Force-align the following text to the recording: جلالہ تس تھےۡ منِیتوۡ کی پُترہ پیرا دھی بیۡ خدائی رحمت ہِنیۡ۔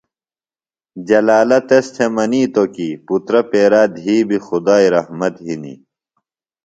جلالہ 1.07 1.59
تس 1.67 1.85
تھےۡ 1.95 2.11
منِیتوۡ 2.15 2.69
کی 2.73 2.87
پُترہ 3.05 3.41
پیرا 3.49 3.81
دھی 3.95 4.15
بیۡ 4.27 4.41
خدائی 4.45 4.87
رحمت 4.95 5.35
ہِنیۡ۔ 5.45 5.79